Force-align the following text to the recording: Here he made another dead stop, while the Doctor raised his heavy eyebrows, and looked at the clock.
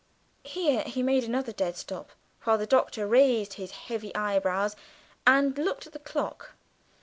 Here 0.43 0.81
he 0.81 1.03
made 1.03 1.25
another 1.25 1.51
dead 1.51 1.77
stop, 1.77 2.09
while 2.45 2.57
the 2.57 2.65
Doctor 2.65 3.05
raised 3.05 3.53
his 3.53 3.69
heavy 3.85 4.15
eyebrows, 4.15 4.75
and 5.27 5.55
looked 5.59 5.85
at 5.85 5.93
the 5.93 5.99
clock. 5.99 6.53